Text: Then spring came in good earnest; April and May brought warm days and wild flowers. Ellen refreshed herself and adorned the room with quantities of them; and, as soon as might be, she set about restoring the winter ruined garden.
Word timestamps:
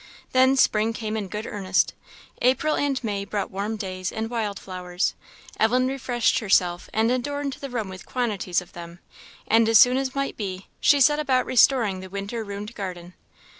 Then 0.31 0.55
spring 0.57 0.93
came 0.93 1.15
in 1.15 1.27
good 1.27 1.45
earnest; 1.45 1.93
April 2.41 2.75
and 2.75 2.99
May 3.03 3.23
brought 3.23 3.51
warm 3.51 3.75
days 3.75 4.11
and 4.11 4.31
wild 4.31 4.57
flowers. 4.57 5.13
Ellen 5.59 5.87
refreshed 5.87 6.39
herself 6.39 6.89
and 6.91 7.11
adorned 7.11 7.53
the 7.61 7.69
room 7.69 7.87
with 7.87 8.03
quantities 8.07 8.61
of 8.61 8.73
them; 8.73 8.97
and, 9.47 9.69
as 9.69 9.77
soon 9.77 9.97
as 9.97 10.15
might 10.15 10.37
be, 10.37 10.65
she 10.79 11.01
set 11.01 11.19
about 11.19 11.45
restoring 11.45 11.99
the 11.99 12.09
winter 12.09 12.43
ruined 12.43 12.73
garden. 12.73 13.13